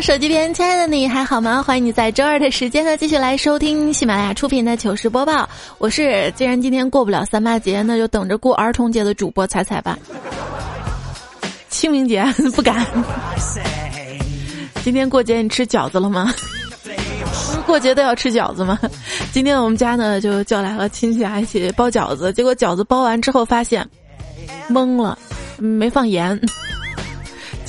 [0.00, 1.62] 手机边亲爱的你还好吗？
[1.62, 5.46] 欢迎你在周二的时间呢继续来收听喜马拉雅出品的糗事播报。
[5.76, 9.98] 我是既然今天过不了三八节，那就等着过儿童节的主播彩彩吧。
[11.68, 12.24] 清明节
[12.56, 12.86] 不敢。
[14.82, 16.32] 今天过节你吃饺子了吗？
[16.82, 18.78] 不是过节都要吃饺子吗？
[19.32, 23.86] 今天我们家呢就叫来了亲戚啊一起包饺子，结果饺子包完之后发现
[24.70, 25.18] 懵了，
[25.58, 26.40] 没放盐。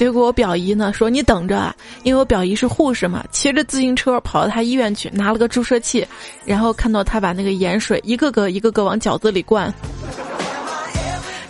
[0.01, 6.03] 结果我表姨呢说你等着啊，因为我表姨是护士嘛，骑着自行车跑到他医院去拿了个注射器，
[6.43, 9.71] 然后看到他把那个盐水一个个一个个往饺子里灌，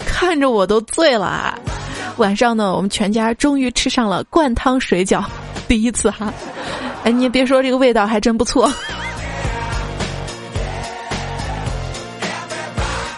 [0.06, 1.58] 看着我都醉了啊！
[2.18, 5.24] 晚上呢，我们全家终于吃上了灌汤水饺，
[5.70, 6.34] 第一次哈。
[7.06, 8.70] 哎，你别说这个味道还真不错。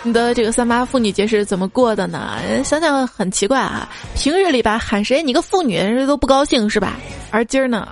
[0.06, 2.38] 你的这个三八妇女节是怎么过的呢？
[2.66, 6.98] 想想很奇怪啊，平日里吧喊谁你个妇女人家都不高兴是吧？
[7.32, 7.88] 而今儿呢，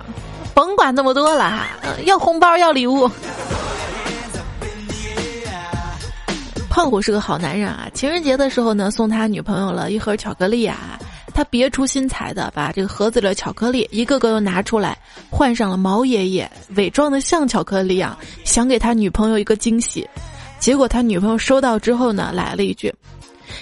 [0.54, 1.66] 甭管那么多了哈，
[2.04, 3.10] 要红包要礼物。
[6.68, 10.98] 胖虎是个好男人啊，情人节的时候呢送他女朋友了一盒巧克力啊，
[11.32, 14.98] 他别出心裁的把这个盒子里的巧克力一个个都拿出来，
[15.30, 20.06] 换上了毛爷爷，伪装的像巧克力一样，想给他女朋友一个惊喜。
[20.62, 22.94] 结果他女朋友收到之后呢，来了一句：“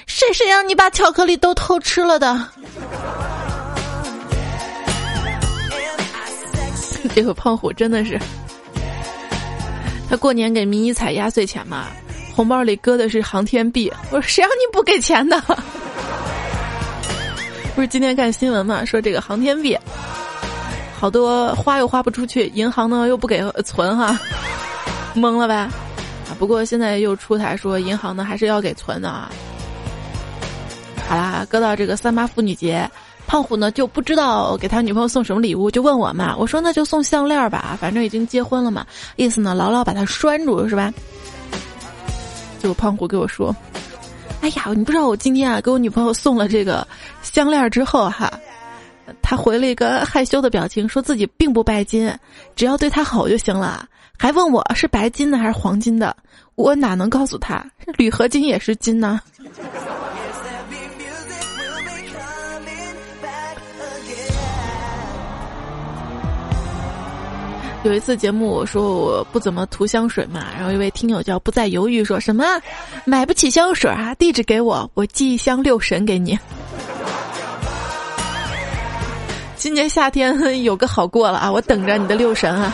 [0.07, 2.47] 谁谁让你把巧克力都偷吃了的？”
[7.15, 8.21] 这个胖虎真的是，
[10.11, 11.87] 他过年给迷你彩压岁钱嘛，
[12.37, 13.91] 红包里搁的是航天币。
[14.11, 15.41] 我说谁让你不给钱的？
[17.75, 19.75] 不是今天看新闻嘛，说这个航天币
[21.01, 24.21] 好多花又花不出去，银行呢又不给存哈，
[25.15, 25.67] 懵了呗。
[26.39, 29.31] 不过现在又出台说银行呢还是要给存的啊。
[31.09, 32.89] 好啦，搁到这个三八妇女节，
[33.27, 36.37] 胖虎呢就不知道给他女朋友送什么礼物，就问我嘛。
[36.39, 38.87] 我说那就送项链吧，反正已经结婚了嘛，
[39.17, 40.93] 意思呢牢牢把他拴住是吧？
[42.63, 43.55] 就胖虎给我说
[44.41, 46.87] ：“哎呀，你不知道我今天啊给我女朋友送了这个
[47.23, 48.33] 项链之后哈，
[49.21, 52.15] 他回了一个害羞的表情，说自己并不拜金，
[52.55, 53.85] 只要对他好就行了。”
[54.23, 56.15] 还问我是白金的还是黄金的，
[56.55, 57.65] 我哪能告诉他？
[57.97, 59.19] 铝合金也是金呢。
[67.83, 72.45] 有一次节目我说我不怎么涂香水嘛，然后一位听友叫不再犹豫说什么
[73.07, 74.15] 买不起香水啊？
[74.17, 76.39] 地址给我，我寄一箱六神给你。
[79.57, 82.71] 今年夏天有个好过了啊，我等着你的六神啊。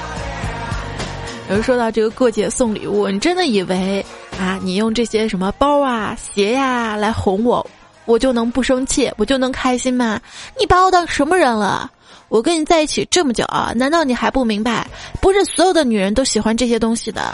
[1.49, 4.05] 有人说到这个过节送礼物，你真的以为
[4.37, 7.65] 啊，你用这些什么包啊、鞋呀来哄我，
[8.05, 10.21] 我就能不生气，我就能开心吗？
[10.59, 11.89] 你把我当什么人了？
[12.29, 14.85] 我跟你在一起这么久啊，难道你还不明白？
[15.21, 17.33] 不是所有的女人都喜欢这些东西的，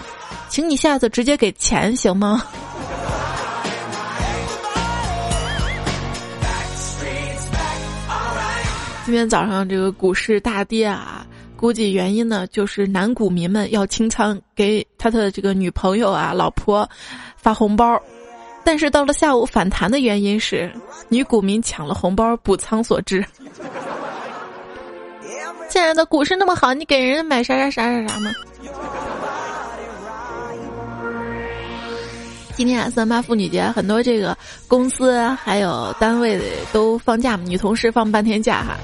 [0.51, 2.45] 请你下次直接给钱行吗？
[9.07, 11.22] 今天早上这个股市大跌啊。
[11.63, 16.91] 估计原因呢，就是男股民们要清仓给他的这个女朋友啊、老婆
[17.37, 18.03] 发红包，
[18.65, 20.69] 但是到了下午反弹的原因是
[21.09, 23.25] 女股民抢了红包补仓所致。
[25.69, 28.33] 亲爱的，股市那么好，你给人家买啥啥啥啥啥吗？
[32.57, 34.37] 今天啊，三八妇女节，很多这个
[34.67, 38.77] 公司还有单位的都放假，女同事放半天假哈。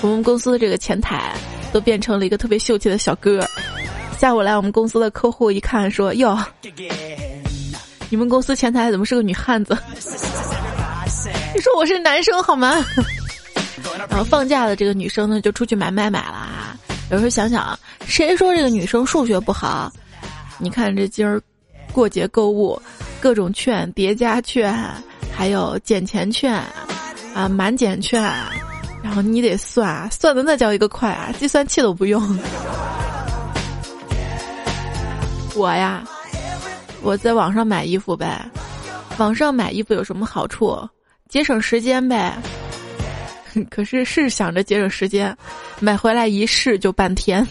[0.00, 1.34] 我们公司的这个前台
[1.72, 3.44] 都变成了一个特别秀气的小哥。
[4.16, 6.38] 下午来我们公司的客户一看，说：“哟，
[8.08, 9.76] 你们公司前台怎么是个女汉子？”
[11.54, 12.84] 你说我是男生好吗？
[14.08, 16.76] 然后放假的这个女生呢，就出去买买买了。
[17.10, 19.92] 有时候想想，谁说这个女生数学不好？
[20.58, 21.40] 你看这今儿
[21.92, 22.80] 过节购物，
[23.20, 24.74] 各种券、叠加券，
[25.34, 26.62] 还有减钱券
[27.34, 28.32] 啊，满减券。
[29.02, 32.22] 然后你得算，算的那叫一个快啊，计算器都不用。
[35.54, 36.04] 我呀，
[37.02, 38.48] 我在网上买衣服呗，
[39.18, 40.78] 网上买衣服有什么好处？
[41.28, 42.36] 节省时间呗。
[43.70, 45.36] 可是是想着节省时间，
[45.80, 47.44] 买回来一试就半天，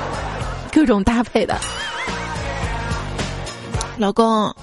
[0.72, 1.58] 各种搭配的。
[3.98, 4.54] 老公，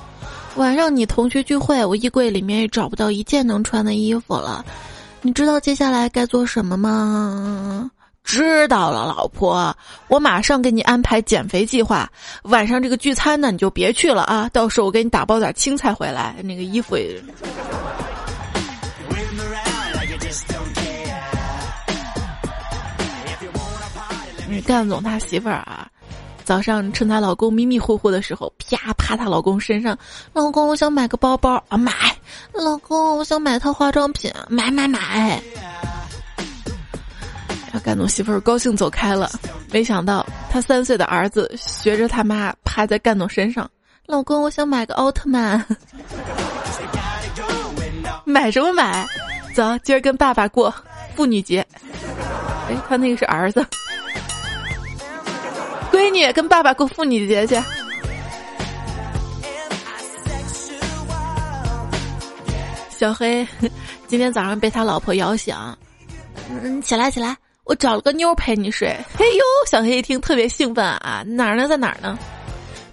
[0.56, 4.66] 晚上你同学聚会，我衣柜里面也找不到一件能穿的衣服了，
[5.24, 7.92] 你知道接下来该做什么吗？
[8.24, 9.76] 知道了，老婆，
[10.08, 12.10] 我马上给你安排减肥计划。
[12.44, 17.22] 晚上这个聚餐呢，你就别去了啊，到时候我给你打包点青菜回来，那个衣服也。
[24.66, 25.88] 干总他媳妇儿啊。
[26.52, 29.98] 早上趁她老公迷迷糊糊的时候，啪啪她老公身上。
[30.34, 31.94] 老公，我想买个包包啊，买。
[32.52, 35.42] 老公，我想买套化妆品，买买买。
[37.82, 39.32] 干总媳妇儿高兴走开了，
[39.72, 43.66] 没想到他三岁的儿子学着他妈趴在干总身上。
[44.06, 45.66] 老公，我想买个奥特曼。
[48.28, 49.08] 买什么买？
[49.56, 50.74] 走，今儿跟爸爸过
[51.16, 51.66] 妇女节。
[52.68, 53.66] 哎，他那个是儿子。
[55.92, 57.56] 闺女跟爸爸过妇女节去。
[62.90, 63.46] 小黑
[64.08, 65.56] 今天早上被他老婆摇醒，
[66.50, 68.96] 嗯，起来起来，我找了个妞陪你睡。
[69.18, 72.18] 嘿呦，小黑一听特别兴奋啊，哪儿呢，在哪儿呢？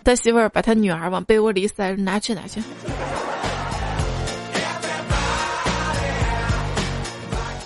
[0.05, 2.63] 他媳妇儿把他女儿往被窝里一塞，拿去拿去。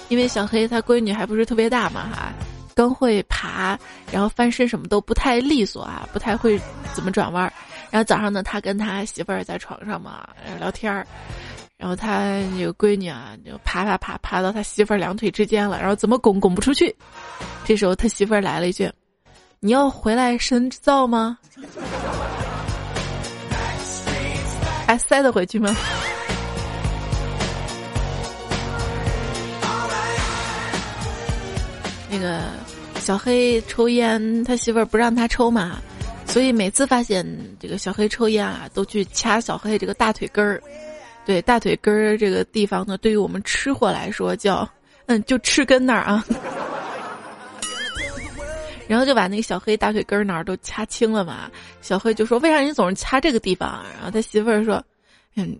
[0.08, 2.32] 因为小黑他闺女还不是特别大嘛哈。
[2.74, 3.78] 刚会爬，
[4.10, 6.60] 然后翻身什么都不太利索啊，不太会
[6.94, 7.52] 怎么转弯儿。
[7.90, 10.26] 然后早上呢，他跟他媳妇儿在床上嘛
[10.58, 11.06] 聊天儿，
[11.76, 16.94] 然后他那个闺女啊就爬爬爬爬到他媳妇儿两腿之间了，然后怎么拱拱不出去。
[17.64, 18.90] 这时候他媳妇儿来了一句
[19.60, 21.38] ：“你要回来深造吗？
[24.86, 25.74] 还塞得回去吗？”
[32.10, 32.42] 那个
[33.02, 35.82] 小黑抽烟，他媳妇儿不让他抽嘛，
[36.24, 37.26] 所以每次发现
[37.58, 40.62] 这个小黑抽烟啊，都去掐小黑这个大腿根儿。
[41.26, 44.68] 对，大腿根儿这个地方呢，对于我们吃货来说叫
[45.06, 46.24] 嗯，就吃根那儿啊。
[48.86, 51.50] 然后就把那个小黑大腿根儿哪儿都掐青了嘛。
[51.80, 54.82] 小黑就说：“为啥你总是掐这个地方？”然后他媳妇儿说
[55.34, 55.58] ：“嗯，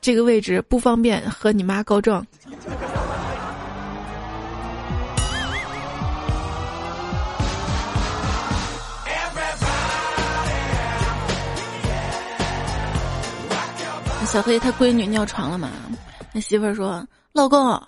[0.00, 2.26] 这个位置不方便和你妈告状。”
[14.32, 15.68] 小黑他闺女尿床了嘛？
[16.32, 17.78] 那媳妇儿说：“老公，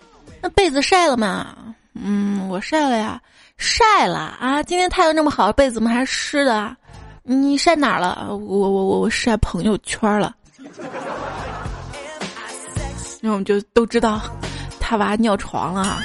[0.42, 1.56] 那被子晒了吗
[1.96, 3.18] ？”“嗯，我晒了呀，
[3.56, 4.62] 晒了啊！
[4.62, 6.76] 今天太阳这么好，被子怎么还湿的？
[7.22, 8.26] 你晒哪儿了？
[8.28, 10.34] 我我我我晒朋友圈了。”
[13.22, 14.20] 那我们就都知道
[14.78, 15.98] 他娃尿床了。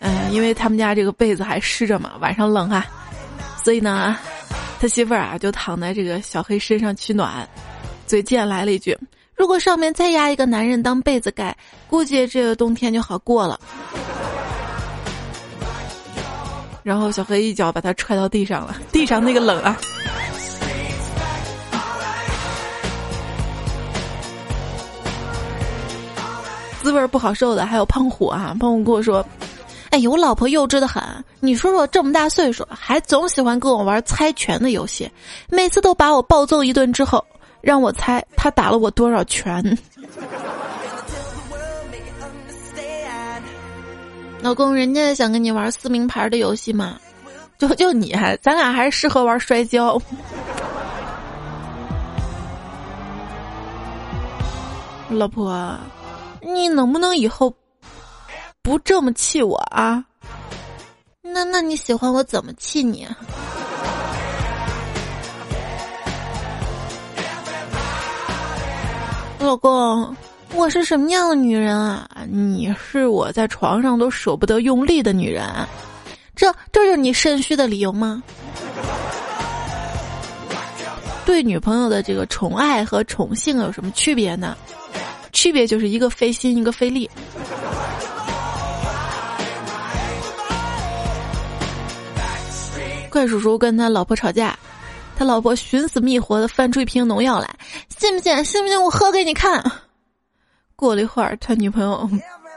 [0.00, 2.84] 嗯，因为他们家这个被子还湿着嘛，晚上冷啊，
[3.62, 4.16] 所以呢，
[4.80, 7.48] 他媳妇儿啊就躺在这个小黑身上取暖，
[8.08, 8.98] 嘴贱来了一句。
[9.40, 11.56] 如果上面再压一个男人当被子盖，
[11.88, 13.58] 估计这个冬天就好过了。
[16.82, 19.74] 然后小黑一脚把他踹到地上了， 地上那个冷啊，
[26.82, 27.64] 滋味不好受的。
[27.64, 29.24] 还有胖虎啊，胖虎跟我说
[29.88, 31.02] ：“哎呦，我老婆幼稚的很，
[31.40, 35.10] 你说说这么大岁数，还总喜欢跟我玩猜拳的游戏，
[35.48, 37.24] 每次都把我暴揍一顿之后。”
[37.60, 39.62] 让我猜他打了我多少拳？
[44.42, 46.98] 老公，人家想跟你玩撕名牌的游戏嘛？
[47.58, 50.00] 就就你还，咱俩还是适合玩摔跤。
[55.10, 55.76] 老婆，
[56.40, 57.54] 你能不能以后
[58.62, 60.02] 不这么气我啊？
[61.20, 63.06] 那那你喜欢我怎么气你？
[69.40, 70.14] 老公，
[70.54, 72.06] 我是什么样的女人啊？
[72.28, 75.48] 你是我在床上都舍不得用力的女人，
[76.36, 78.22] 这这就是你肾虚的理由吗？
[81.24, 84.54] 对女朋友的这个宠爱和宠幸有什么区别呢？
[85.32, 87.10] 区别就是一个费心，一个费力。
[93.08, 94.56] 怪叔叔跟他老婆吵架。
[95.20, 97.54] 他老婆寻死觅活的翻出一瓶农药来，
[97.90, 98.42] 信不信？
[98.42, 98.82] 信不信？
[98.82, 99.62] 我喝给你看。
[100.74, 102.08] 过了一会儿，他女朋友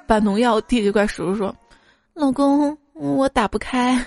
[0.07, 1.53] 把农药递给怪叔叔说
[2.15, 4.01] ：“老公，我打不开。”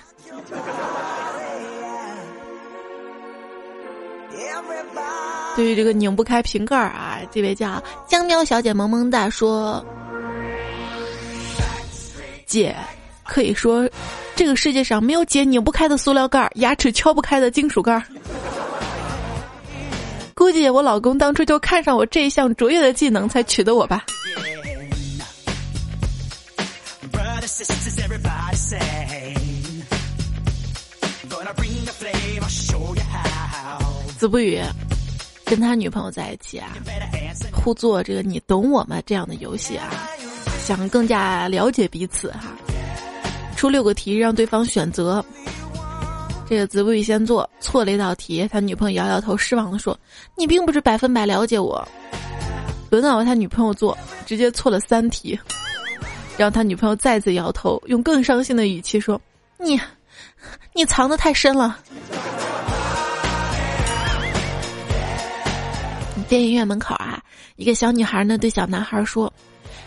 [5.55, 9.85] 对于这个拧不开瓶盖啊，这位叫江喵小姐萌萌哒说
[12.49, 12.75] ：“姐，
[13.23, 13.87] 可以说，
[14.35, 18.03] 这个世界上没有姐拧不开的塑料盖儿，牙齿敲不开的金属盖儿。
[20.47, 24.07] 估计我老公当初就看上我这一项卓越的技能，才娶的我吧。
[34.17, 34.63] 子不语
[35.45, 36.69] 跟他女朋友在一起啊，
[37.53, 39.91] 互做这个“你懂我吗”这样的游戏啊，
[40.65, 42.57] 想更加了解彼此哈。
[43.57, 45.25] 出六个题让对方选择，
[46.49, 49.99] 这个子不语先做错了一道题，他女朋友摇摇头，失望的说
[50.39, 51.87] ：“你并不是百分百了解我。”
[52.89, 55.37] 轮到他女朋友做，直接错了三题，
[56.39, 59.21] 然后他女朋友再次摇头，用更伤心的语气说
[59.59, 59.81] ：“你，
[60.73, 61.79] 你藏的太深了。”
[66.29, 67.21] 电影院门口啊，
[67.57, 69.33] 一个小女孩呢对小男孩说：“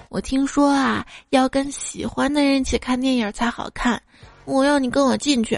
[0.09, 4.01] 我听说啊，要跟喜欢的人一起看电影才好看，
[4.43, 5.57] 我要你跟我进去。”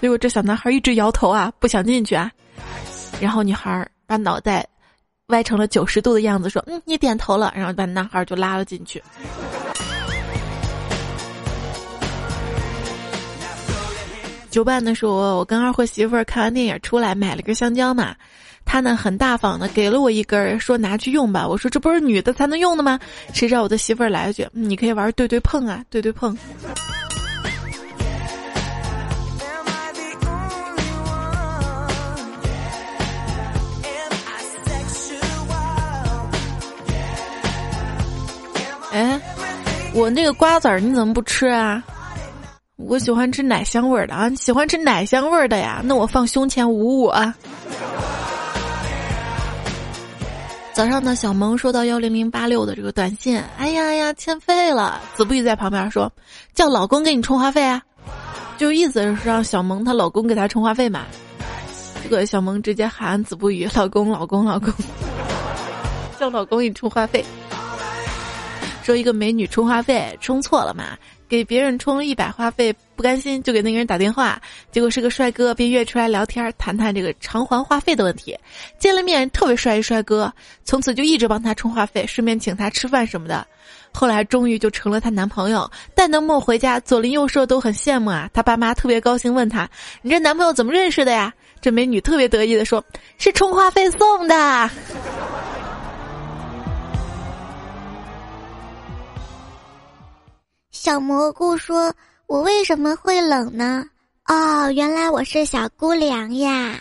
[0.00, 2.30] 结果这小男孩一直摇头啊，不想进去啊。
[3.20, 4.66] 然后女孩把脑袋
[5.26, 9.02] 歪成了九十度的样子，说：“嗯，你点头了。”然后把男孩就拉了进去。
[14.50, 18.16] 九半的时候，我跟二货媳妇儿看完电影出来，买了根香蕉嘛。
[18.64, 21.46] 他呢很大方的给了我一根，说拿去用吧。
[21.46, 22.98] 我说这不是女的才能用的吗？
[23.32, 26.36] 谁知道我的媳妇儿来了句：“你可以玩对对碰啊，对对碰。”
[39.92, 41.82] 我那个瓜子儿你怎么不吃啊？
[42.76, 44.28] 我喜欢吃奶香味儿的啊！
[44.28, 45.82] 你喜欢吃奶香味儿的呀？
[45.84, 47.34] 那我放胸前捂捂啊。
[50.72, 55.00] 早上呢，小萌收到幺零零八六的这个短信，哎呀呀，欠费了。
[55.14, 56.10] 子不语在旁边说
[56.54, 57.82] ：“叫老公给你充话费啊。”
[58.56, 61.02] 就意思是让小萌她老公给她充话费嘛。
[62.02, 64.72] 这个小萌直接喊子不语：“老公，老公，老公，
[66.18, 67.22] 叫老公给你充话费。”
[68.90, 70.98] 说一个美女充话费充错了嘛。
[71.28, 74.42] 给别人充了一百话费，不甘心就给那个人打电话，
[74.72, 78.36] 结果是个帅哥，便约出来聊天，谈谈这个偿还话费的问题。
[78.80, 80.32] 见了面，特别帅一帅哥，
[80.64, 83.46] 从此就一直帮他充话费，顺便请他吃饭什么的。
[83.92, 88.28] 后来终于就成了她男朋友，带那梦回家，左邻右舍都很羡慕啊。
[88.34, 89.70] 他爸妈特别高兴，问他
[90.02, 91.32] ：“你这男朋友怎么认识的呀？”
[91.62, 92.84] 这美女特别得意的说
[93.18, 94.68] ：“是充话费送的。”
[100.82, 101.92] 小蘑菇说
[102.26, 103.84] ：“我为什么会冷呢？
[104.24, 106.74] 哦，原来我是小姑娘呀。”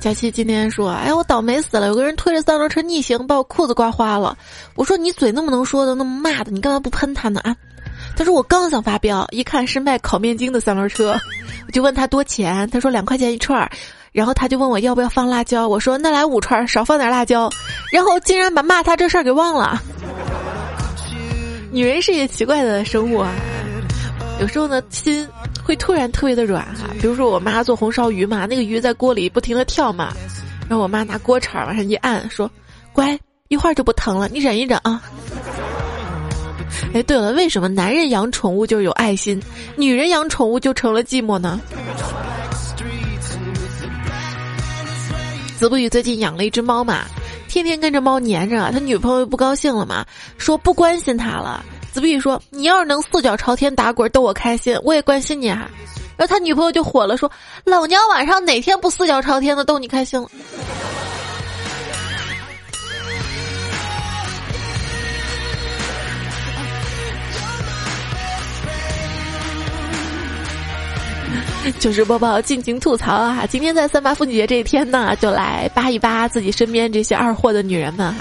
[0.00, 4.38] 佳琪今天说：“哎，我倒霉死了，有个人推着三轮车逆行，把我裤子刮花了。”
[4.76, 7.56] 我说：“你嘴那么能说的，那么骂的，你干嘛不喷他呢？”啊，
[8.16, 11.18] 他说：“我刚想发飙，一看是卖烤面筋的三轮车，
[11.66, 13.68] 我就问他多钱，他说两块钱一串儿。”
[14.12, 17.48] 然后他就问我要不要放辣椒，我说那来五串，少放点辣椒。
[17.90, 19.80] 然后竟然把骂他这事儿给忘了。
[21.70, 23.32] 女人是一个奇怪的生物啊，
[24.38, 25.26] 有时候呢心
[25.64, 26.90] 会突然特别的软哈。
[27.00, 30.12] 比如说我妈做红烧鱼嘛，那个鱼在锅里不停的跳嘛，
[30.68, 32.50] 然后我妈拿锅铲往上一按，说
[32.92, 35.02] ：“乖，一会儿就不疼了，你忍一忍啊。”
[36.92, 39.42] 哎，对了，为什么男人养宠物就有爱心，
[39.76, 41.58] 女人养宠物就成了寂寞呢？
[45.62, 47.04] 子不语最近养了一只猫嘛，
[47.46, 50.04] 天天跟着猫粘着，他女朋友不高兴了嘛，
[50.36, 51.64] 说不关心他了。
[51.92, 55.70] 子不语说：“你要是能四脚朝天打滚逗我开心，我也关心你啊。”
[56.18, 57.30] 然后他女朋友就火了，说
[57.62, 60.28] ：“老娘晚上哪天不四脚朝天的逗你开心了？”
[71.70, 73.46] 糗事播报，尽情吐槽啊！
[73.46, 78.12] 今天在三八妇女节这一天呢，就来扒一扒自己身边这些二货的女人们。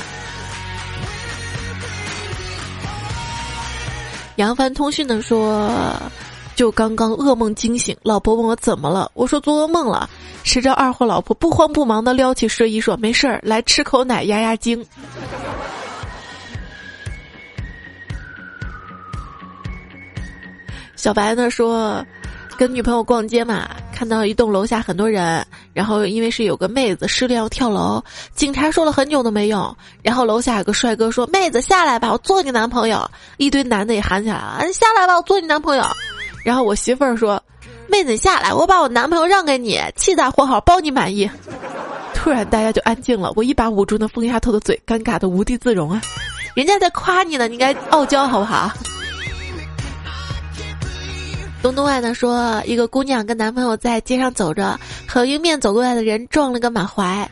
[4.35, 5.71] 扬帆通讯的说，
[6.55, 10.07] 就刚刚噩梦惊醒，老婆问我怎么了，我说做噩梦了。
[10.43, 14.85] 谁知二货老婆不慌不忙的撩起睡衣说没事儿，来吃口奶压压惊。
[20.95, 22.05] 小白呢说。
[22.61, 27.99] 跟女朋友逛街嘛，看到一栋楼下很多人，然后因为是有个妹子失恋要跳楼，
[28.35, 33.03] 警察说了很久都没用，然后楼下有个帅哥说：“妹子下来吧，我做你男朋友。”
[33.37, 35.83] 一堆男的也喊起来了：“下来吧，我做你男朋友。”
[36.45, 37.41] 然后我媳妇儿说
[37.89, 41.27] ：“妹子下来，我把我男朋友让给你，气大活好，包你满意。”
[42.13, 45.99] 突然大家就安静了，我一把捂住那疯丫头的嘴，尴尬的无地自容啊！
[46.53, 48.71] 人家在夸你呢，你应该傲娇好不好？
[51.61, 57.29] 东东外呢说，一个姑娘跟男朋友在街上走着，和迎面走过来的人撞了个满怀，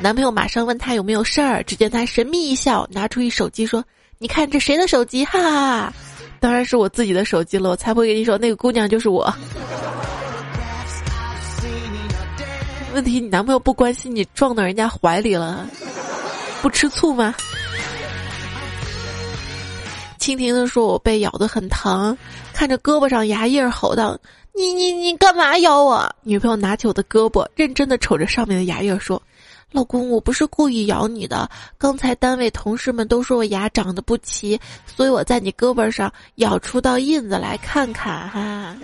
[0.00, 3.82] 男朋友马上问他有没有事儿，只见他神秘一笑，拿出一手机说
[4.18, 5.24] ：“你看这谁的手机？
[5.24, 5.92] 哈哈哈，
[6.40, 9.32] 当然是我自己的手机了，我才不会跟你说那个姑娘就是我。”
[12.92, 15.66] 问题你男朋友不关心你撞到人家怀里了，
[16.60, 17.34] 不吃醋吗？
[20.20, 22.16] 蜻蜓的说：“我被咬得很疼，
[22.52, 24.18] 看着胳膊上牙印儿，吼道
[24.54, 29.20] ：‘你你你干嘛咬我？’女朋友拿起我的胳膊，认真的瞅着上面的牙印说
[29.72, 31.48] ：‘老公，我不是故意咬你的，
[31.78, 38.76] 刚才单位同事们都说我牙长得不齐，所以我在你胳膊上咬出道印子来看看哈。’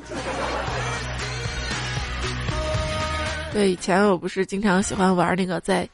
[3.53, 5.87] 对，以前我不是经常喜欢玩那个在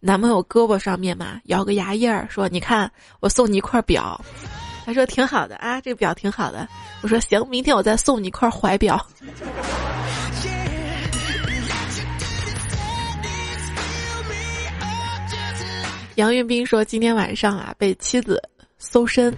[0.00, 4.18] 男朋友胳膊上面嘛，咬个牙印儿，说你看我送你一块表。”
[4.90, 6.66] 他说挺好的啊，这个表挺好的。
[7.00, 9.00] 我说行，明天我再送你一块怀表。
[16.16, 18.42] 杨运斌说今天晚上啊被妻子
[18.78, 19.32] 搜身，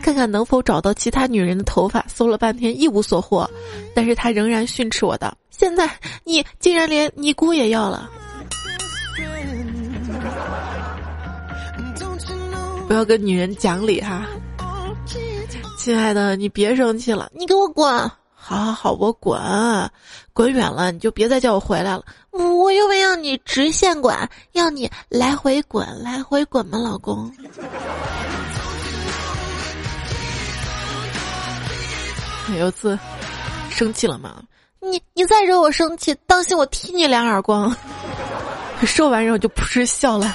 [0.00, 3.46] 看看能否找到其他女人的头发，搜了半天一无所获，
[3.94, 5.36] 但是他仍然训斥我的。
[5.50, 5.86] 现在
[6.24, 8.08] 你竟然连尼姑也要了，
[12.88, 14.26] 不要跟女人讲理哈。
[15.84, 17.86] 亲爱的，你别生气了，你给我滚！
[18.34, 19.38] 好好好，我滚，
[20.32, 22.02] 滚远了，你就别再叫我回来了。
[22.30, 24.16] 我又没让你直线滚，
[24.52, 27.30] 要你来回滚，来回滚吗，老公？
[32.58, 32.98] 有次
[33.68, 34.42] 生气了吗？
[34.80, 37.76] 你你再惹我生气，当心我踢你两耳光！
[38.86, 40.34] 说完，然后就扑哧笑了。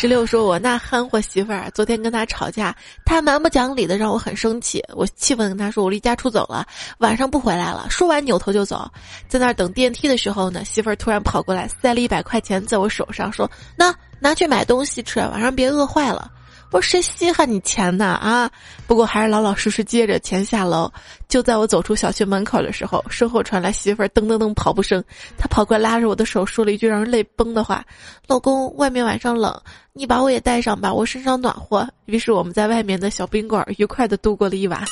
[0.00, 2.72] 十六说：“我那憨货媳妇儿昨天跟他吵架，
[3.04, 4.80] 他蛮不讲理的，让我很生气。
[4.94, 6.64] 我气愤跟他说：‘我离家出走了，
[6.98, 8.88] 晚上不回来了。’说完扭头就走。
[9.26, 16.30] 在那儿等电梯的时候呢，媳妇儿突然跑过来，塞了一百块钱在我手上，说：‘那拿去买东西吃，晚上别饿坏了。’
[16.70, 18.04] 我说：‘谁稀罕你钱呢？
[18.06, 18.50] 啊！’
[18.86, 20.90] 不过还是老老实实接着钱下楼。
[21.28, 25.02] 就在我走出小区门口的时候，身后传来媳妇儿噔噔噔跑步声。
[25.36, 27.84] 他跑过来拉着我的手，说了一句让人泪崩的话
[28.26, 29.54] ：‘老公，外面晚上冷。’
[29.92, 31.88] 你把我也带上吧，我身上暖和。
[32.06, 34.82] 于是我们在外面的小宾馆愉快的度过了一晚。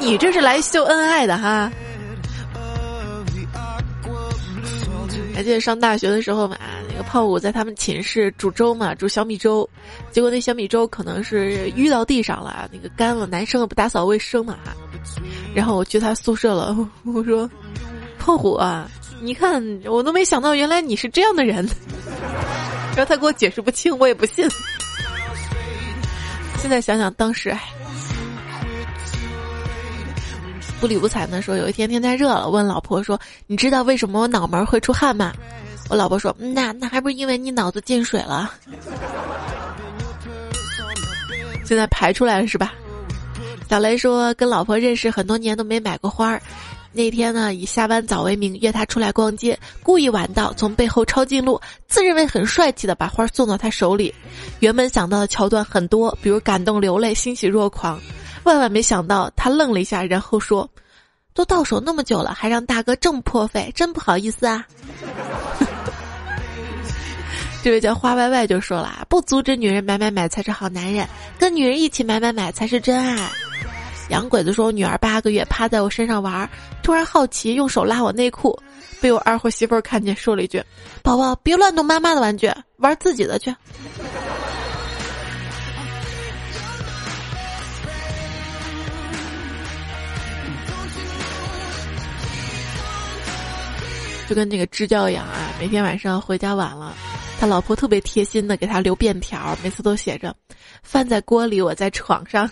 [0.00, 1.70] 你这是来秀恩爱的哈？
[5.38, 6.58] 还记得上大学的时候嘛，
[6.90, 9.70] 那个胖虎在他们寝室煮粥嘛，煮小米粥，
[10.10, 14.58] 结果那小米粥可能是淤到地上了，那个干了，男生不打扫卫生嘛。
[15.54, 17.48] 然后我去他宿舍了，我说
[18.18, 21.64] ：“胖虎啊，你看我都没想到，原来你是这样的人。”
[22.96, 24.44] 然后他给我解释不清，我也不信。
[26.60, 27.62] 现在想想当时，哎，
[30.80, 35.32] 不理不睬的说，有一天天太热了，问老婆说：“你知道为什么我脑门会出汗吗？”
[35.90, 38.52] 我老婆说：“那那还不是因为你脑子进水了。
[41.64, 42.72] ”现在排出来了是吧？
[43.68, 46.40] 小雷说，跟老婆认识很多年都没买过花儿。
[46.90, 54.14] 那天呢，以下班早为名约她出来逛街，故意晚到，从背后抄近路，自认为很帅气的把花送到她手里。
[54.60, 58.00] 原本想到的桥段很多，比如感动流泪、欣喜若狂，
[58.48, 60.66] 万万没想到他愣了一下，然后说
[61.34, 64.66] ：“都到手那么久了，还让大哥这么破费，真不好意思啊。
[67.62, 71.06] ”这位叫花歪歪就说了：“不阻止女人买买买才是好男人，
[71.38, 73.30] 跟女人一起买买买才是真爱。”
[74.08, 76.48] 洋鬼子说：“我女儿八个月趴在我身上玩，
[76.82, 78.58] 突然好奇用手拉我内裤，
[79.02, 80.64] 被我二货媳妇儿看见，说了一句
[81.04, 83.54] ：‘宝宝别乱动妈妈的玩具，玩自己的去。’
[94.28, 96.94] 就跟那个支教一样啊，每天晚上回家晚了，
[97.40, 100.34] 他老婆特别贴心的给他留便条，每次都写着
[100.84, 102.48] ：‘饭在锅里，我在床上。’”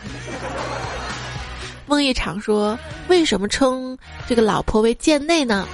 [1.87, 2.77] 梦一场说
[3.09, 5.69] ：“为什么称这个老婆为贱内呢？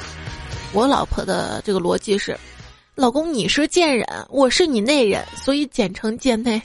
[0.72, 2.36] 我老婆的这个逻辑是：
[2.94, 6.60] 老公你是贱人，我是你内人，所以简称贱内。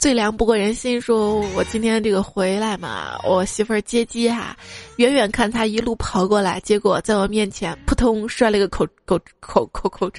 [0.00, 0.98] 最凉不过人心。
[0.98, 4.56] 说我今天这个回来嘛，我媳妇儿接机哈，
[4.96, 10.10] 远远看他一路跑过来，结果在我面前扑通摔了个口口口口口。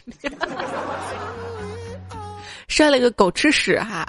[2.67, 4.07] 摔了个狗吃屎哈！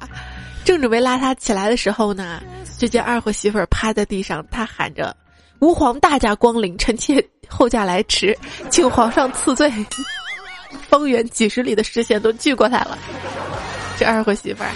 [0.65, 2.41] 正准备拉他起来的时候呢，
[2.79, 5.17] 就见二货媳妇儿趴在地上，他喊着
[5.61, 8.39] ：“吾皇大驾光临，臣妾后驾来迟，
[8.71, 9.73] 请皇上赐罪。”
[10.89, 12.97] 方圆几十里的视线都聚过来了，
[13.99, 14.71] 这二货媳妇儿。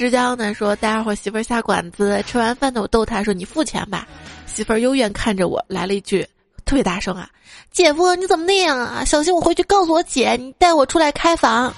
[0.00, 4.08] 之江呢说带二货媳妇儿下馆子，吃完饭呢我逗他说：“你付钱吧。”
[4.48, 6.26] 媳妇儿幽怨看着我，来了一句
[6.64, 7.28] 特别大声啊
[7.70, 9.04] ：“姐夫你怎么那样啊？
[9.04, 11.70] 小心我回去告诉我姐，你带我出来开房。”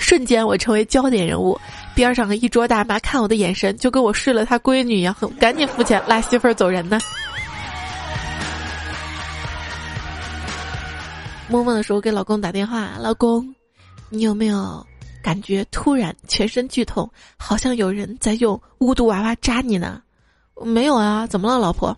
[0.00, 1.60] 瞬间我成为焦点人物，
[1.94, 6.98] 边上的一桌大妈看我的眼神就跟我睡了她闺女一样，很赶紧付钱拉媳妇儿走人呢。
[11.46, 13.54] 摸摸的时候给老公打电话，老公，
[14.08, 14.82] 你有没有
[15.22, 20.02] 感觉突然全身剧痛，好像有人在用巫毒娃娃扎你呢？
[20.62, 21.96] 没有啊，怎么了，老婆？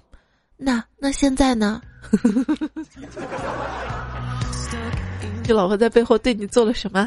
[0.57, 1.83] 那那现在呢？
[5.43, 7.07] 这老婆在背后对你做了什么？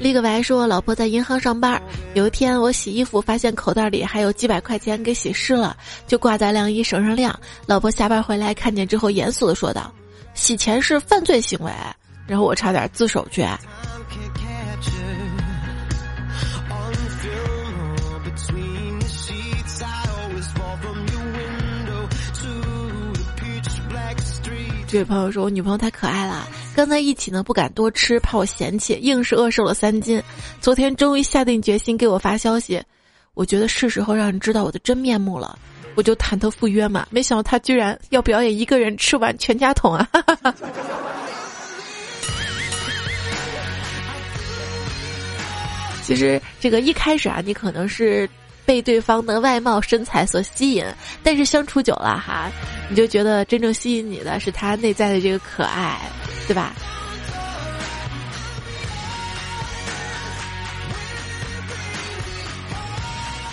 [0.00, 1.80] 立个白说，老婆在银行上班。
[2.14, 5.76] 有一天我洗衣服，发现口袋里还有几百块钱给洗湿了，
[6.06, 7.38] 就挂在晾衣绳上晾。
[7.66, 9.92] 老婆下班回来看见之后，严肃的说道
[10.34, 11.72] ：“洗钱是犯罪行为。”
[12.26, 13.46] 然后我差点自首去。
[24.86, 30.22] 这位朋友说：“我女朋友太可爱了，跟在一起呢不敢多吃，怕我嫌弃，硬是饿瘦了三斤。
[30.60, 32.82] 昨天终于下定决心给我发消息，
[33.32, 35.58] 我觉得是时候让你知道我的真面目了，
[35.94, 37.06] 我就忐忑赴约嘛。
[37.10, 40.08] 没想到他居然要表演一个人吃完全家桶啊！
[46.02, 48.28] 其实这个一开始啊，你可能是。”
[48.64, 50.84] 被对方的外貌身材所吸引，
[51.20, 52.48] 但是相处久了哈，
[52.88, 55.98] 你就觉得真正吸引你的是他内在的这个可爱，
[56.46, 56.72] 对吧？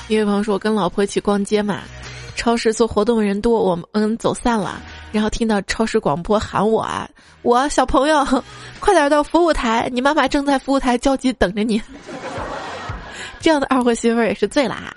[0.07, 1.81] 一位朋友说：“我跟老婆一起逛街嘛，
[2.39, 7.05] 超市做活动人多，我们嗯走散了，然后听到超市广播喊我啊，
[7.41, 8.25] 我小朋友，
[8.79, 11.81] 快点到服务台，你妈妈正在服务台焦急等着你。
[13.41, 14.93] ”这样的二货媳妇儿也是醉了啊！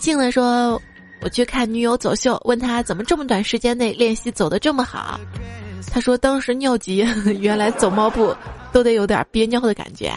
[0.00, 0.82] 静的说
[1.22, 5.20] ：“我去看女友走秀，问他怎么这么短时间内练习走的这么好。”
[5.92, 7.06] 他说：“当时尿急，
[7.38, 8.34] 原来走猫步
[8.72, 10.12] 都得有点憋尿的感觉。”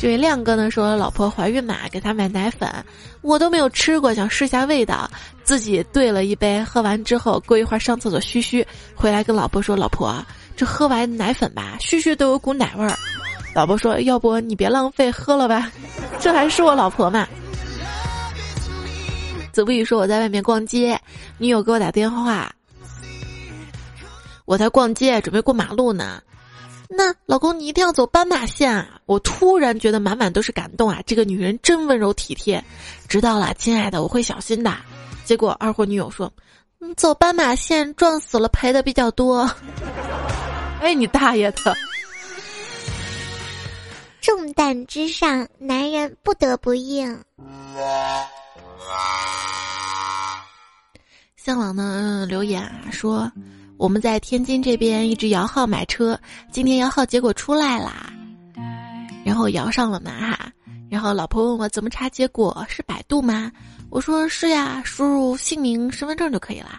[0.00, 2.70] 这位亮哥呢说：“老婆怀孕嘛，给他买奶粉，
[3.28, 5.08] 我都没有吃过，想试下味道，
[5.44, 10.24] 自己兑了一杯，喝完之后过一会儿上厕所嘘嘘，回来跟老婆说：老婆，
[10.56, 12.98] 这喝完奶粉吧，嘘嘘都有股奶味儿。”
[13.54, 15.70] 老婆说：“要不你别浪费，喝了吧，
[16.18, 17.28] 这还是我老婆嘛。”
[19.52, 20.98] 子不语说：“我在外面逛街，
[21.36, 22.50] 女友给我打电话，
[24.46, 26.22] 我在逛街，准备过马路呢。
[26.90, 28.98] 那老公，你一定要走斑马线啊！
[29.04, 31.02] 我突然觉得满满都是感动啊！
[31.06, 32.64] 这个女人真温柔体贴。
[33.06, 34.74] 知道了，亲爱的，我会小心的。
[35.24, 36.32] 结果二货女友说
[36.80, 39.48] ：‘你走斑马线撞死了，赔的比较多。’
[40.80, 41.76] 哎，你大爷的！”
[44.22, 47.22] 重担之上，男人不得不硬。
[51.36, 53.30] 向往呢留言啊说，
[53.78, 56.18] 我们在天津这边一直摇号买车，
[56.50, 58.12] 今天摇号结果出来啦，
[59.24, 60.50] 然后摇上了嘛哈，
[60.90, 63.52] 然后老婆问我怎么查结果，是百度吗？
[63.88, 66.72] 我说是呀，输入姓名、身份证就可以了。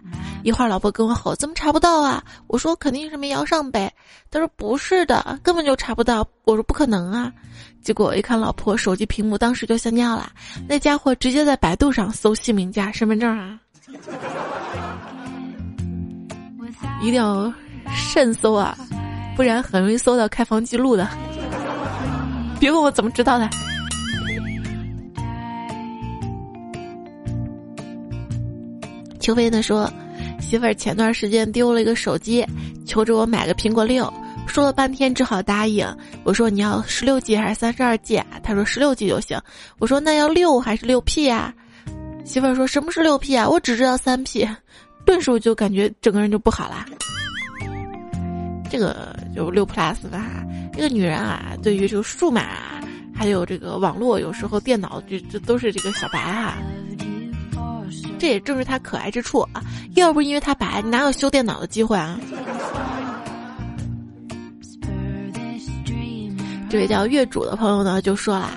[0.44, 3.92] 一会儿老婆跟我吼：“怎么查不到啊？”我说：“肯定是没摇上呗。”
[4.30, 7.32] 他说：“不是的，根本就查不到。”我说：“不可能啊！”
[7.82, 10.32] 结果一看老婆手机屏幕，当时就吓尿了。
[10.68, 13.60] 那家伙直接在百度上搜姓名加身份证啊！
[17.02, 17.52] 一定要
[17.94, 18.78] 慎搜啊，
[19.36, 21.08] 不然很容易搜到开房记录的。
[22.60, 23.50] 别问我怎么知道的。
[29.20, 29.92] 邱飞呢说，
[30.42, 32.46] 媳妇儿前段时间丢了一个手机，
[32.86, 34.12] 求着我买个苹果六，
[34.48, 35.88] 说了半天只好答应。
[36.24, 38.18] 我说你要十六 G 还是三十二 G？
[38.18, 39.40] 啊他说十六 G 就行。
[39.78, 41.54] 我说那要六还是六 P 呀？
[42.26, 43.48] 媳妇儿说什么是六 P 啊？
[43.48, 44.48] 我只知道三 P，
[45.10, 46.86] 顿时我就感觉整个人就不好啦。
[48.70, 50.46] 这个就六 Plus 吧。
[50.72, 52.44] 这个女人啊，对于这个数码
[53.12, 56.60] 还有这个网络，有时候电脑就这都是这个小白啊。
[58.20, 59.64] 这也正是他可爱之处啊！
[59.96, 62.20] 要不因为他白，哪有修电脑的机会啊？
[66.70, 68.52] 这位叫月主的朋友呢，就说了，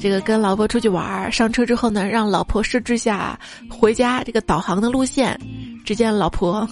[0.00, 5.38] 这个跟老婆出去玩儿，上车之后呢，让老婆设置下回家这个导航的路线。
[5.86, 6.68] 只见老婆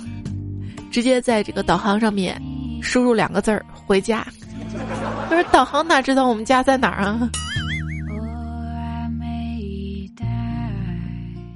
[0.90, 2.38] 直接在这个导航上面
[2.82, 4.26] 输入两个字儿“回家。
[5.30, 7.30] 可是导航哪知道我们家在哪儿啊？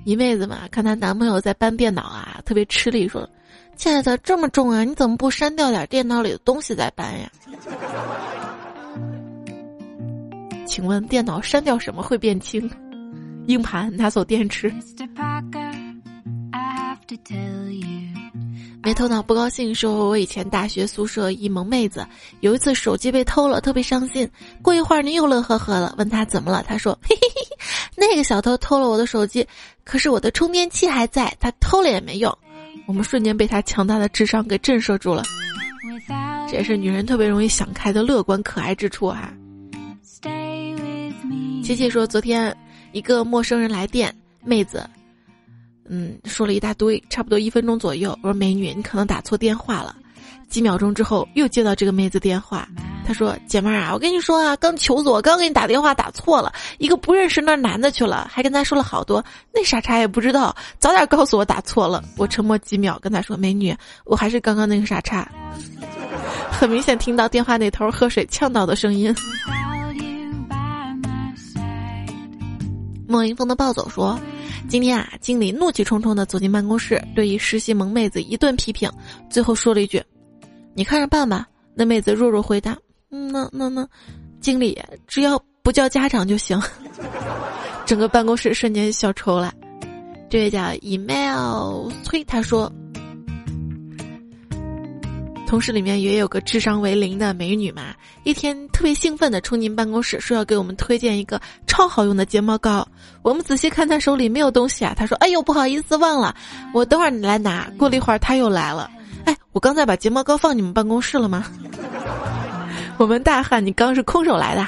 [0.05, 3.29] 一妹子嘛，看她男朋友在搬电脑啊，特别吃力，说
[3.77, 7.29] ：“亲爱的，这么重啊，你怎么不删掉点电脑里的东西再搬呀？”
[10.65, 12.71] 请问电脑删掉什么会变轻？
[13.49, 14.73] 硬盘拿走电池。
[18.83, 22.07] 没头脑不高兴，说我以前大学宿舍一萌妹子，
[22.41, 24.29] 有一次手机被偷了，特别伤心。
[24.63, 27.57] 过一会儿呢，又乐呵呵了，问他怎么了，他说：“嘿嘿嘿，
[27.97, 29.47] 那个小偷偷了我的手机，
[29.85, 32.37] 可是我的充电器还在，他偷了也没用。”
[32.87, 35.23] 我们瞬间被他强大的智商给震慑住了。
[36.51, 39.33] 这也是女人特别容易想开的乐观可爱之处啊。
[41.63, 42.57] 琪琪说，昨天
[42.93, 44.89] 一个陌生人来电，妹子。
[45.89, 48.11] 嗯，说了一大堆，差不多一分钟左右。
[48.23, 49.97] 我说：“美女，你可能打错电话了。”
[50.49, 52.67] 几秒钟之后，又接到这个妹子电话，
[53.07, 59.23] 她说：“姐妹儿啊，我跟你说啊，刚求子，我刚给你打电话打错了，一个不认识那男的去了，还跟他说了好多，
[59.53, 65.31] 那傻叉也不知道，早点告诉我打错了。”我沉默几秒，跟他说：“美女，我还是刚刚那个傻叉。
[66.51, 69.15] ”很明显听到电话那头喝水呛到的声音。
[73.07, 74.19] 莫迎风的暴走说。
[74.69, 78.91] 今天啊，经理怒气冲冲的走进办公室，对一实习萌妹子一顿批评，
[79.31, 80.03] 最后说了一句
[80.77, 82.77] ：“你看着办吧。”那妹子弱弱回答：“，
[83.09, 83.89] 那那那，
[84.41, 86.61] 经理只要不叫家长就行。”
[87.87, 89.55] 整个办公室瞬间笑抽了。
[90.29, 92.71] 这位叫 email 催他说。
[95.49, 102.87] 同事里面也有个智商为零的美女嘛，一天特别兴奋的冲进办公室，说要给我们推荐一个超好用的睫毛膏。
[103.23, 106.37] 我们仔细看她手里没有东西啊，她说：“哎呦，不好意思，忘了，
[106.75, 108.91] 我等会儿你来拿。”过了一会儿，她又来了，
[109.25, 111.47] 哎，我刚才把睫毛膏放你们办公室了吗？
[112.99, 114.67] 我们大汉：“你刚是空手来的？”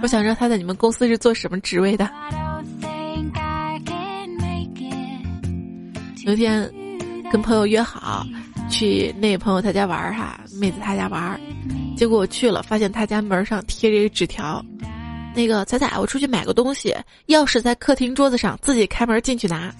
[0.00, 2.08] 我想知道他在你们公司是做什么职位的。
[6.24, 6.72] 有一天，
[7.30, 8.26] 跟朋友约好
[8.70, 11.38] 去那个朋友他家玩儿哈，妹子他家玩儿，
[11.98, 14.64] 结果我去了，发现他家门上贴着一个纸条，
[15.34, 19.70] 那个彩彩，我出去买个东西，钥匙在客厅桌子上，自己开门进去拿。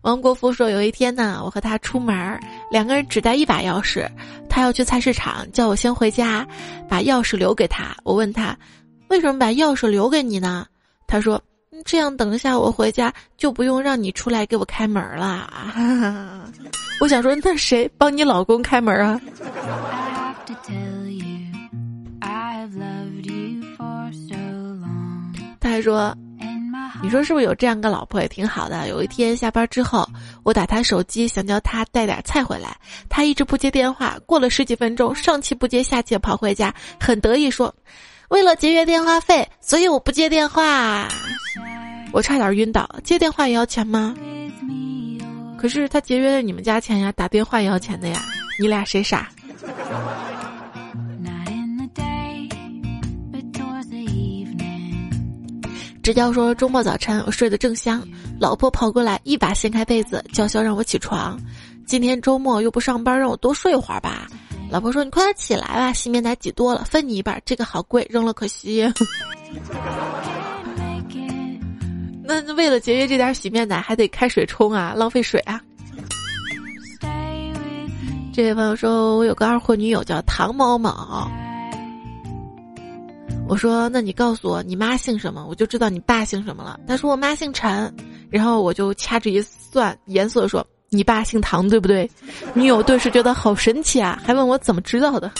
[0.00, 4.08] 王国福说，有一天呢，我和他出门，两个人只带一把钥匙，
[4.48, 6.48] 他要去菜市场，叫我先回家，
[6.88, 7.94] 把钥匙留给他。
[8.02, 8.56] 我问他，
[9.10, 10.66] 为什么把钥匙留给你呢？
[11.06, 11.38] 他说。
[11.84, 15.50] 这样，等一下我回家就不用让你出来给我开门了。
[17.00, 19.20] 我想说，那谁帮你老公开门啊？
[25.60, 26.14] 他还说
[27.02, 30.08] ：“你说是不是有这样个老婆也挺好的？”有一天下班之后，
[30.42, 32.76] 我打他手机，想叫他带点菜回来，
[33.08, 34.16] 他一直不接电话。
[34.26, 37.72] 过了十几分钟，上气不接下气跑回家，很得意说。
[38.28, 41.06] 为了节约电话费，所以我不接电话。
[42.12, 42.88] 我差点晕倒。
[43.02, 44.14] 接电话也要钱吗？
[45.58, 48.20] 可是他节约了你们家钱呀，打电话也要钱的呀。
[48.60, 49.28] 你俩谁傻？
[56.02, 58.02] 直教说周末早晨我睡得正香，
[58.40, 61.40] 老婆跑过来一把掀开被子，叫嚣让我起床。
[61.86, 64.26] 今天周末又不上班，让我多睡会儿吧。
[64.68, 67.40] 老婆说：“你快点起来吧，洗面奶挤多了，分你一半。
[67.44, 68.82] 这个好贵，扔了可惜。
[72.40, 75.60] 那为了节约这点洗面奶，还得开水冲啊，浪费水啊。”
[78.32, 80.90] 这位朋友说：“我有个二货女友叫唐某某。”
[83.48, 87.94] 我说：“那你告诉我你妈姓什么，我就知道你爸姓什么了。”他说：“我妈姓陈。”
[88.30, 90.66] 然后我就掐指一算，严肃的说。
[90.94, 92.10] 你爸姓唐对不对？
[92.52, 95.32] 女友顿时觉得好神奇啊，还问我怎么知道的。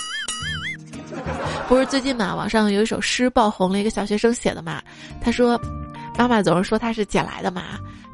[1.68, 4.83] 不是最近嘛，网上有一首诗爆红了，一个小学生写的嘛。
[5.20, 5.61] 他说
[6.16, 7.62] ：“妈妈总是说他是捡来的嘛。”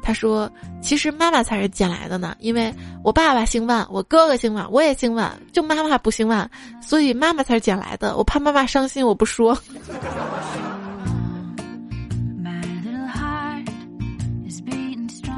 [0.01, 0.49] 他说
[0.81, 6.49] ：“其实妈妈才是捡来的呢，因为我爸爸姓万，我哥哥姓万，我也姓万，就妈妈不姓万，
[6.81, 8.15] 所以妈妈才是捡来的。
[8.15, 9.55] 我怕妈妈伤心，我不说。”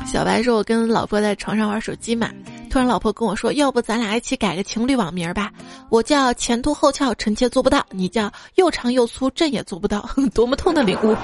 [0.06, 2.30] 小白说：“我跟老婆在床上玩手机嘛，
[2.70, 5.52] 突然老婆跟我说，要不咱俩一起改个情侣网名吧？
[5.90, 10.08] 我叫前凸后翘，臣妾做不到；你叫又长又粗，朕也做不到。
[10.36, 11.16] 多么痛的领悟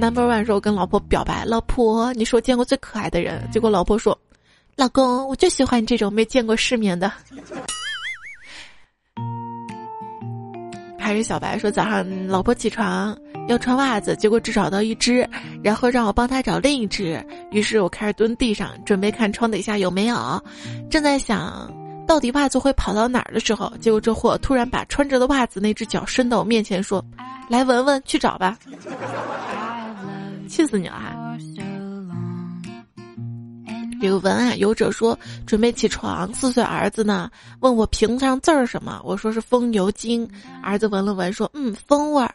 [0.00, 4.18] ！Number one 说：“我跟老婆表白，老婆，你是我见过最可爱的人。”结果老婆说
[4.76, 7.10] ：“老公，我就喜欢你这种没见过世面的。”
[10.98, 13.16] 还是小白说早上老婆起床
[13.48, 15.24] 要穿袜子，结果只找到一只，
[15.62, 17.24] 然后让我帮他找另一只。
[17.52, 20.42] 于是我开始蹲地上准备看床底下有没有，
[20.90, 21.72] 正在想
[22.08, 27.04] 到底袜子会跑到哪儿的时候，结果这货突然把穿着的袜子那只脚伸到我面前说
[27.48, 28.58] ：“来闻闻，去找吧。”
[30.46, 31.36] 气死你了哈！
[33.98, 37.30] 这个文案有者说准备起床，四岁儿子呢
[37.60, 40.28] 问我屏幕上字儿什么，我说是风油精，
[40.62, 42.34] 儿子闻了闻说嗯风味儿，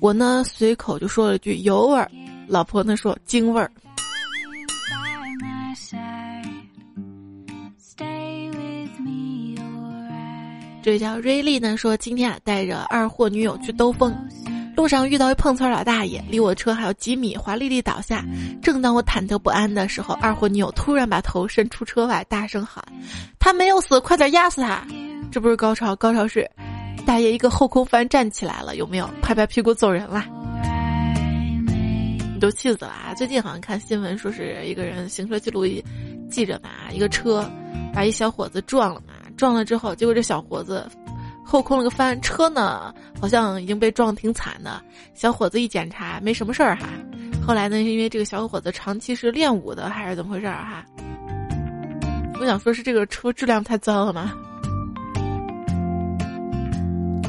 [0.00, 2.10] 我呢随口就说了句油味儿，
[2.48, 3.70] 老婆呢说精味儿。
[10.82, 14.14] 这位叫瑞丽呢说今天啊带着二货女友去兜风。
[14.76, 18.22] 路上遇到一碰瓷儿老大爷，离我车还有几米，华丽丽倒下。
[18.62, 22.84] 正当我忐忑不安的时候，二货女友突然把头伸出车外，大声喊
[23.40, 24.86] ：“他没有死，快点压死他！”
[25.32, 26.48] 这不是高潮，高潮是
[27.06, 29.08] 大爷一个后空翻站起来了，有没有？
[29.22, 30.26] 拍拍屁股走人啦，
[32.34, 33.14] 你都气死了啊！
[33.14, 35.82] 最近好像看新闻说是一个人行车记录仪
[36.30, 37.50] 记着嘛，一个车
[37.94, 40.86] 把一小伙子撞了嘛，撞了之后，结果这小伙子。
[41.48, 44.82] 后空了个翻，车呢好像已经被撞挺惨的。
[45.14, 46.88] 小伙子一检查，没什么事儿哈。
[47.46, 50.84] 后来呢，因为这个小伙子长期是练武的，还是怎么回事儿哈？
[52.40, 54.34] 我想说是这个车质量太糟了吗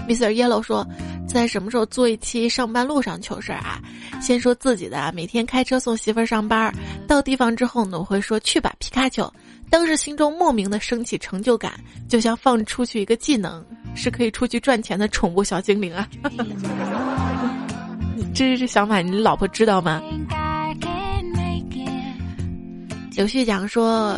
[0.10, 0.32] ？Mr.
[0.32, 0.86] Yellow 说，
[1.28, 3.80] 在什么时候做一期上班路上糗事儿啊？
[4.20, 6.74] 先说自己的，每天开车送媳妇儿上班，
[7.08, 9.32] 到地方之后呢，我会说去吧，皮卡丘。
[9.70, 11.74] 当时心中莫名的升起成就感，
[12.08, 13.64] 就像放出去一个技能，
[13.98, 16.08] 是可以出去赚钱的宠物小精灵啊！
[18.34, 20.02] 这是想法，你老婆知道吗？
[23.16, 24.16] 有序讲说，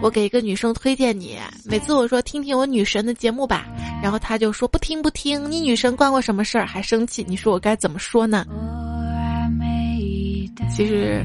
[0.00, 3.66] 我给一个女生推荐你，每次我说听听我女神的节目吧，
[4.02, 6.64] 然后她就说不听不听，你女神关我什么事儿？
[6.64, 8.46] 还生气，你说我该怎么说呢？
[10.70, 11.22] 其实。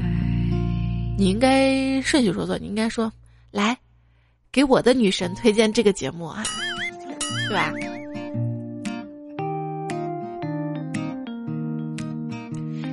[1.18, 3.12] 你应该顺序说错，你应该说
[3.52, 3.76] ：“来，
[4.50, 6.42] 给我的女神推荐这个节目啊，
[7.48, 7.72] 对吧？”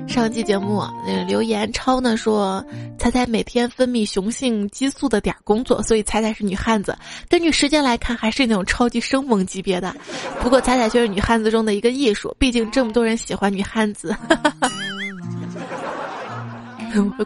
[0.07, 2.65] 上期节目那个留言超呢说
[2.99, 6.97] ：“彩彩每天分泌雄性激素的点儿工作，所以彩彩是女汉子。
[7.29, 9.95] 根据时间来看，还是那种超级生猛级别的。
[10.41, 14.13] 不过彩彩却是女汉子中的一个艺术，毕竟这么多人喜欢女汉子。”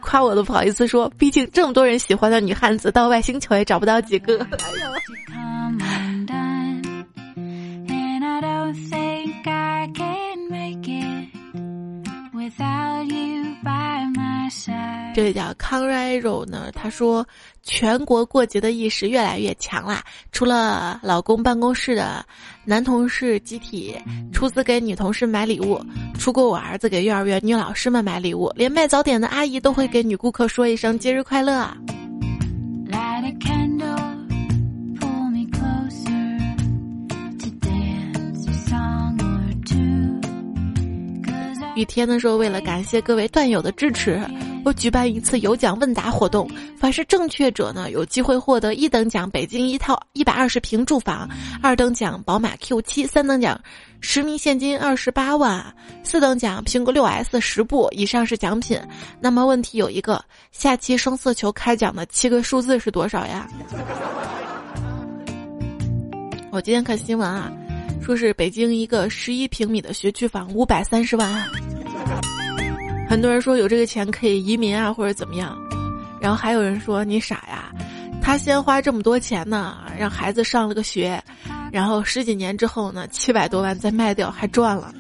[0.02, 4.46] 夸我都不好意思说，毕竟这么多人喜欢的女汉子，到外星球也找不到几个。
[15.14, 17.26] 这位叫康瑞柔呢，他说
[17.62, 20.04] 全国过节的意识越来越强啦。
[20.32, 22.26] 除了老公办公室的
[22.66, 23.96] 男同事集体
[24.32, 25.80] 出资给女同事买礼物，
[26.18, 31.72] 出过我儿子给幼儿园女老师们买礼物，连卖早点的阿姨都会给女顾客说一声节日快乐。
[41.76, 44.20] 雨天的时候，为了感谢各位段友的支持。
[44.66, 51.30] 我举办一次有奖问答活动，凡是正确者呢，有机会获得一等奖北京一套一百二十平住房，
[51.62, 53.60] 二等奖宝马 Q 七，三等奖
[54.00, 58.80] 实名现金二十八万，四等奖苹果六 S 十部以上是奖品。
[59.20, 63.48] 那么问题有一个，下期双色球开奖的七个数字是多少呀？
[66.52, 67.52] 我今天看新闻啊，
[68.02, 71.46] 说是北京一个十一平米的学区房五百三十万。
[73.14, 75.56] 很多人说有这个钱可以移民啊，或者怎么样，
[76.20, 77.72] 然后还有人说你傻呀，
[78.24, 81.24] 他先花这么多钱呢，让孩子上了个学，
[81.72, 84.92] 然后十几年之后呢，七百多万再卖掉还赚了。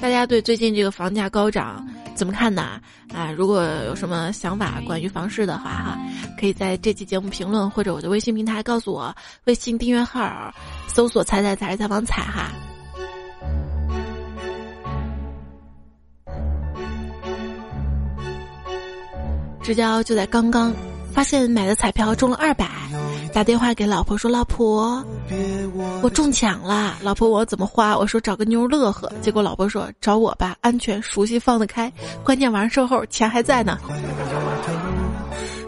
[0.00, 2.80] 大家对最近这个房价高涨怎么看呢？
[3.12, 5.98] 啊，如果有什么想法关于房市的话哈，
[6.38, 9.12] 可以在这期节目评论或者我的微信平台告诉我，
[9.46, 10.54] 微信订阅号
[10.86, 12.52] 搜索“彩彩彩采访彩”哈。
[19.62, 20.72] 直交就在刚刚，
[21.12, 22.68] 发现买的彩票中了二百，
[23.32, 25.04] 打电话给老婆说：“老婆，
[26.02, 27.96] 我中奖了。”老婆我怎么花？
[27.96, 29.12] 我说找个妞乐呵。
[29.20, 31.92] 结果老婆说：“找我吧，安全、熟悉、放得开，
[32.24, 33.78] 关键完事后钱还在呢。”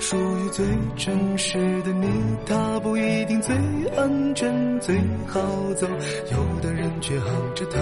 [0.01, 0.65] 属于最
[0.97, 2.09] 真实的你，
[2.47, 3.55] 他不一定最
[3.97, 4.97] 安全、最
[5.29, 5.41] 好
[5.77, 5.87] 走，
[6.33, 7.79] 有的人却昂着头，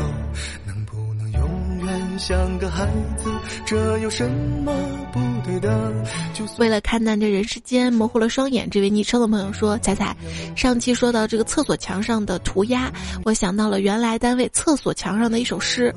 [0.67, 2.18] 能不能永远？
[2.18, 3.31] 像个孩子，
[3.64, 4.29] 这有什
[4.64, 4.72] 么
[5.12, 5.93] 不对的？
[6.59, 8.68] 为了看淡这人世间，模糊了双眼。
[8.68, 10.16] 这位昵称的朋友说：“彩彩，
[10.57, 12.93] 上期说到这个厕所墙上的涂鸦，
[13.24, 15.95] 我想到了原来单位厕所墙上的一首诗。”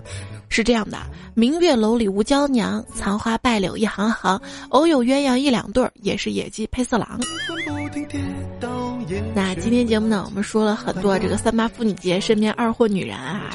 [0.54, 0.98] 是这样的：
[1.34, 4.40] 明月楼里无娇娘，残花败柳一行行。
[4.70, 7.18] 偶有鸳鸯一两对儿，也是野鸡配色狼。
[9.34, 13.50] 那今天节目呢，我们说了很多这个三八妇女节身边二货女人啊，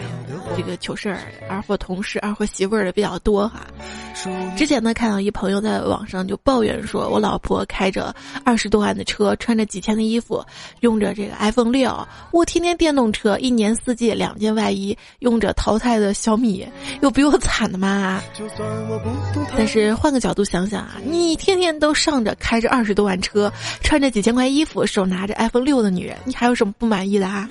[0.56, 3.60] 这个糗事儿，二货同事、二货媳妇儿的比较多哈。
[4.56, 10.42] 之前呢，看到一朋友在网上就抱怨说，我老婆开着二十多万的车，穿着几千的衣服，
[10.80, 11.90] 用着这个 iPhone 六；
[12.32, 16.66] 我天天电动车，一年四季两件外衣，用着淘汰的小米，
[17.02, 18.22] 有比我惨的吗？
[19.56, 23.52] 但是换个角度想想啊，你天天都上着开着二十多万车，
[23.82, 27.48] 穿着几千块衣服，手拿着 iPhone 六的女人，你还有什么不满意的啊？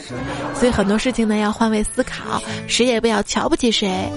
[0.56, 4.10] 所以很多事情呢，要换位思考，谁也也不要瞧不起谁。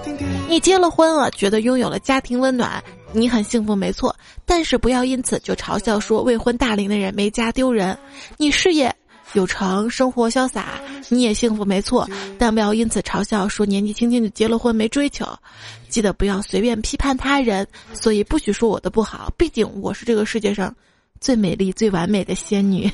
[0.49, 4.15] 你结了婚了，觉得拥有了家庭温暖，你很幸福，没错。
[4.47, 7.99] 但是不要因此就嘲笑说未婚大龄的人没家丢人。
[8.39, 8.95] 你事业
[9.35, 12.09] 有成，生活潇洒，你也幸福，没错。
[12.39, 15.27] 但不要因此嘲笑说年纪轻轻就结了婚没追求。
[15.91, 20.75] 记得不要随便批判他人，所以不许说我的不好，毕竟我是这个世界上
[21.21, 22.91] 最美丽、最完美的仙女。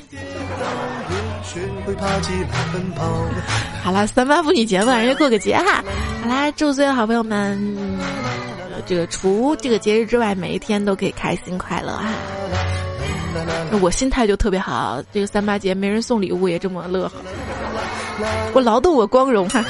[1.45, 3.05] 学会爬起来奔跑
[3.83, 5.83] 好了，三八妇女节嘛，人家过个节哈。
[6.23, 7.57] 好啦，祝所有好朋友们，
[8.87, 12.09] 这个除这个节日之外，每一天都可以开心快乐哈。
[13.81, 17.13] 我心态就特别好，这个三八节没人送礼物也这么乐呵。
[18.53, 19.63] 我劳动我光荣哈，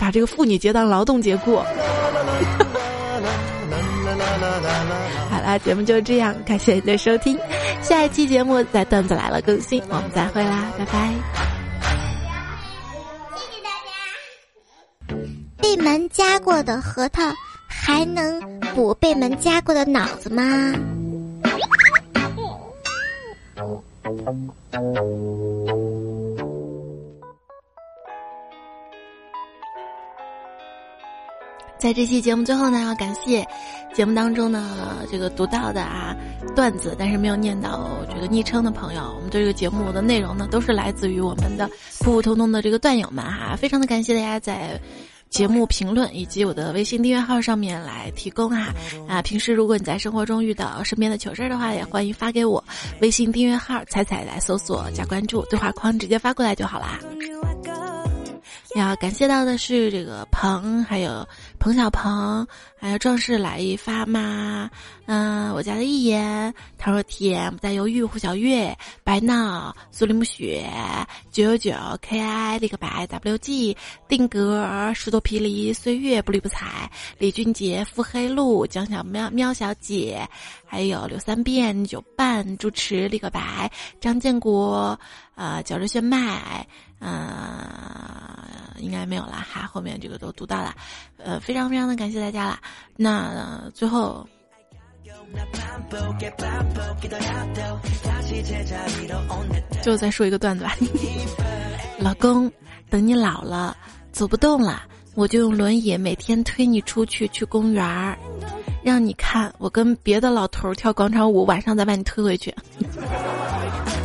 [0.00, 1.64] 把这个妇女节当劳动节过。
[5.30, 7.38] 好啦，节目就这样，感谢你的收听，
[8.04, 11.08] 下一期节目在段子来了更新，我们再会啦，拜拜。
[13.34, 15.16] 谢谢大家。
[15.56, 17.22] 被门夹过的核桃
[17.66, 20.42] 还能补被门夹过的脑子吗？
[31.84, 33.46] 在这期节目最后呢，要感谢
[33.92, 36.16] 节目当中呢这个读到的啊
[36.56, 41.68] 段子，但是没有念到这个昵称的朋友，我们对这个节目的内容呢都是来自于我们的
[41.98, 44.80] 普普通通的这个段友们哈，非常的感谢大家在
[45.28, 48.72] 节目评论以及我的微信订阅号上面来提供哈
[49.06, 52.64] 啊，平时如果你在生活中遇到身边的糗事儿的话，也欢迎发给我
[53.02, 56.98] 微信订阅号彩彩来搜索加关注，对话框直接发过来就好啦。
[58.74, 61.24] 要感谢到的是这个鹏，还有
[61.60, 62.44] 彭小鹏，
[62.76, 64.68] 还有壮士来一发嘛，
[65.06, 70.68] 嗯，我家的一言，他说甜不再犹豫，胡小月，白闹，苏林木雪，
[71.30, 73.76] 九九九，K I 立个白，WG，
[74.08, 80.28] 定格，石头霹雳，岁月不理不睬，李俊杰，腹黑路，江小喵喵小姐，
[80.66, 83.70] 还有刘三变，九半，主持立个白，
[84.00, 84.98] 张建国，
[85.36, 86.66] 啊，绞着血脉。
[87.06, 87.18] 嗯，
[88.84, 90.74] 应该没有了哈，后面这个都读到了，
[91.16, 92.58] 呃，非常非常的感谢大家了。
[92.96, 94.28] 那最后，
[99.82, 100.76] 就再说一个段子吧。
[101.98, 102.52] 老公，
[102.90, 103.76] 等你老了
[104.12, 104.82] 走不动了，
[105.14, 108.18] 我就用轮椅每天推你出去去公园儿，
[108.82, 112.54] 让你看我跟别的老头跳广场舞，晚上再把你推回去。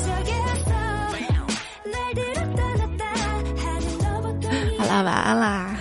[4.90, 5.76] 啦，晚安啦！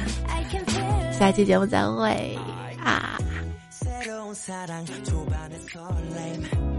[1.18, 2.38] 下期节目再会
[2.84, 3.18] 啊！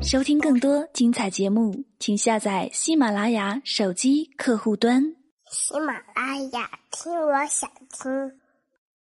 [0.02, 5.04] 收听更多精彩节目，请下载喜马拉雅手机客户端。
[5.50, 8.32] 喜马拉雅，听我想听。